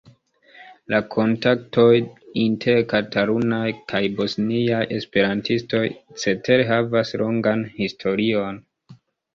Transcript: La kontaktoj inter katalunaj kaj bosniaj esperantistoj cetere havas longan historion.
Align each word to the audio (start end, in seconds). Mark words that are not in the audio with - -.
La 0.93 0.99
kontaktoj 1.15 1.91
inter 2.45 2.81
katalunaj 2.95 3.69
kaj 3.93 4.03
bosniaj 4.21 4.83
esperantistoj 4.99 5.85
cetere 6.25 6.69
havas 6.75 7.17
longan 7.25 7.65
historion. 7.81 8.61